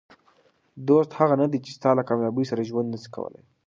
دوست 0.87 1.11
هغه 1.19 1.35
نه 1.41 1.45
دئ، 1.51 1.59
چي 1.65 1.71
ستا 1.77 1.89
له 1.97 2.03
کامیابۍ 2.09 2.45
سره 2.51 2.67
ژوند 2.69 2.91
نسي 2.93 3.09
کولای. 3.15 3.43